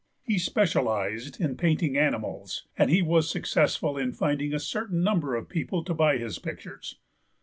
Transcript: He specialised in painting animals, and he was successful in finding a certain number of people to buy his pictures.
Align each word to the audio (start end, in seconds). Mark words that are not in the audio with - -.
He 0.23 0.39
specialised 0.39 1.39
in 1.39 1.55
painting 1.57 1.95
animals, 1.95 2.65
and 2.75 2.89
he 2.89 3.03
was 3.03 3.29
successful 3.29 3.99
in 3.99 4.13
finding 4.13 4.51
a 4.51 4.57
certain 4.57 5.03
number 5.03 5.35
of 5.35 5.47
people 5.47 5.83
to 5.83 5.93
buy 5.93 6.17
his 6.17 6.39
pictures. 6.39 6.95